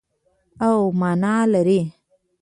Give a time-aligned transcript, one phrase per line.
[0.67, 1.79] او مانا لري.